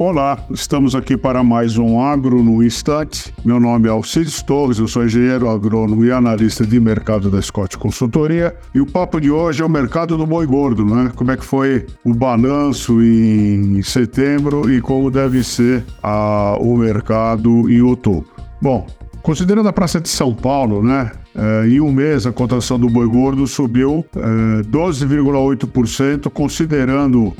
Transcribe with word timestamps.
Olá, 0.00 0.38
estamos 0.52 0.94
aqui 0.94 1.16
para 1.16 1.42
mais 1.42 1.76
um 1.76 2.00
Agro 2.00 2.40
no 2.40 2.62
Instante. 2.62 3.34
Meu 3.44 3.58
nome 3.58 3.88
é 3.88 3.90
Alcides 3.90 4.40
Torres, 4.40 4.78
eu 4.78 4.86
sou 4.86 5.04
engenheiro 5.04 5.50
agrônomo 5.50 6.04
e 6.04 6.12
analista 6.12 6.64
de 6.64 6.78
mercado 6.78 7.28
da 7.28 7.42
Scott 7.42 7.76
Consultoria. 7.76 8.54
E 8.72 8.80
o 8.80 8.86
papo 8.86 9.20
de 9.20 9.28
hoje 9.28 9.60
é 9.60 9.66
o 9.66 9.68
mercado 9.68 10.16
do 10.16 10.24
boi 10.24 10.46
gordo, 10.46 10.84
né? 10.84 11.10
Como 11.16 11.32
é 11.32 11.36
que 11.36 11.44
foi 11.44 11.84
o 12.04 12.14
balanço 12.14 13.02
em 13.02 13.82
setembro 13.82 14.72
e 14.72 14.80
como 14.80 15.10
deve 15.10 15.42
ser 15.42 15.84
a, 16.00 16.56
o 16.60 16.76
mercado 16.76 17.68
em 17.68 17.82
outubro. 17.82 18.30
Bom, 18.62 18.86
considerando 19.20 19.68
a 19.68 19.72
Praça 19.72 20.00
de 20.00 20.08
São 20.08 20.32
Paulo, 20.32 20.80
né? 20.80 21.10
Uh, 21.34 21.66
em 21.68 21.80
um 21.80 21.92
mês, 21.92 22.26
a 22.26 22.32
cotação 22.32 22.78
do 22.78 22.88
boi 22.88 23.06
gordo 23.06 23.46
subiu 23.46 24.04
uh, 24.16 24.64
12,8%, 24.68 26.30
considerando 26.30 27.26
uh, 27.26 27.34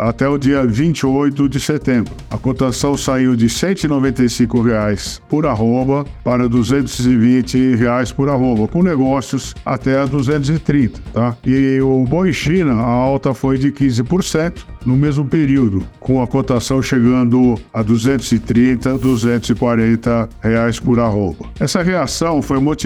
até 0.00 0.28
o 0.28 0.36
dia 0.38 0.66
28 0.66 1.48
de 1.48 1.60
setembro. 1.60 2.12
A 2.30 2.38
cotação 2.38 2.96
saiu 2.96 3.36
de 3.36 3.48
195 3.48 4.60
reais 4.60 5.22
por 5.28 5.46
arroba 5.46 6.04
para 6.24 6.48
220 6.48 7.76
reais 7.76 8.10
por 8.10 8.28
arroba, 8.28 8.66
com 8.66 8.82
negócios 8.82 9.54
até 9.64 10.04
230, 10.04 11.00
tá? 11.12 11.36
E 11.44 11.80
o 11.80 12.04
boi 12.04 12.32
China, 12.32 12.74
a 12.74 12.86
alta 12.86 13.32
foi 13.34 13.58
de 13.58 13.70
15% 13.70 14.64
no 14.84 14.96
mesmo 14.96 15.24
período, 15.24 15.84
com 15.98 16.22
a 16.22 16.26
cotação 16.26 16.80
chegando 16.80 17.56
a 17.72 17.82
230, 17.82 18.98
240 18.98 20.28
reais 20.40 20.78
por 20.78 21.00
arroba. 21.00 21.46
Essa 21.58 21.82
reação 21.82 22.40
foi 22.40 22.60
motivada 22.60 22.85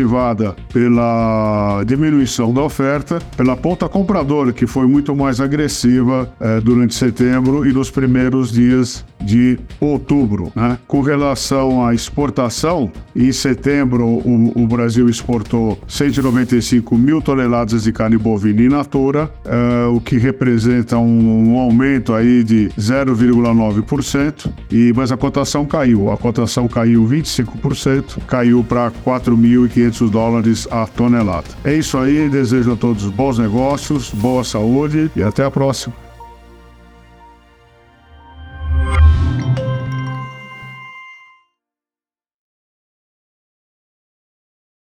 pela 0.73 1.83
diminuição 1.84 2.53
da 2.53 2.62
oferta, 2.62 3.19
pela 3.37 3.56
ponta 3.56 3.89
compradora, 3.89 4.53
que 4.53 4.67
foi 4.67 4.87
muito 4.87 5.15
mais 5.15 5.41
agressiva 5.41 6.33
eh, 6.41 6.61
durante 6.61 6.95
setembro 6.95 7.67
e 7.67 7.73
nos 7.73 7.91
primeiros 7.91 8.53
dias 8.53 9.05
de 9.20 9.59
outubro. 9.81 10.51
Né? 10.55 10.79
Com 10.87 11.01
relação 11.01 11.84
à 11.84 11.95
exportação, 11.95 12.91
em 13.15 13.33
setembro 13.33 14.07
o, 14.07 14.62
o, 14.62 14.67
Brasil 14.67 15.09
exportou 15.09 15.79
195 15.87 16.97
mil 16.97 17.20
toneladas 17.20 17.83
de 17.83 17.92
carne 17.92 18.17
bovina 18.17 18.62
in 18.62 18.69
natura, 18.69 19.31
eh, 19.45 19.87
o 19.92 20.01
que 20.01 20.17
representa 20.17 20.97
um, 20.98 21.53
um 21.53 21.59
aumento 21.59 22.14
aí 22.14 22.42
de 22.42 22.69
0,9%, 22.79 24.51
e 24.70 24.92
mas 24.95 25.12
a 25.12 25.17
cotação 25.17 25.64
caiu. 25.67 26.11
A 26.11 26.17
cotação 26.17 26.67
caiu 26.67 27.05
25%, 27.05 28.19
caiu 28.27 28.64
para 28.64 28.91
4.500 29.05 29.89
dólares 29.98 30.69
a 30.70 30.86
tonelada. 30.86 31.48
É 31.64 31.74
isso 31.74 31.98
aí, 31.98 32.28
desejo 32.28 32.72
a 32.72 32.77
todos 32.77 33.05
bons 33.06 33.38
negócios, 33.38 34.10
boa 34.10 34.44
saúde 34.44 35.10
e 35.16 35.22
até 35.22 35.44
a 35.44 35.50
próxima. 35.50 36.09